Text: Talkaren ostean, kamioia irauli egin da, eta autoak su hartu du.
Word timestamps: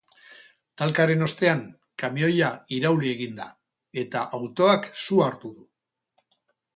Talkaren 0.81 1.19
ostean, 1.25 1.59
kamioia 2.03 2.49
irauli 2.77 3.11
egin 3.17 3.37
da, 3.41 3.47
eta 4.05 4.23
autoak 4.39 4.89
su 5.05 5.21
hartu 5.27 5.53
du. 5.59 5.67